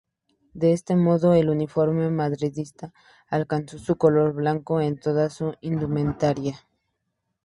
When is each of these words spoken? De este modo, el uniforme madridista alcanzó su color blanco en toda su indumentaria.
De 0.55 0.73
este 0.73 0.95
modo, 0.95 1.35
el 1.35 1.47
uniforme 1.51 2.09
madridista 2.09 2.91
alcanzó 3.27 3.77
su 3.77 3.97
color 3.97 4.33
blanco 4.33 4.81
en 4.81 4.99
toda 4.99 5.29
su 5.29 5.53
indumentaria. 5.61 6.59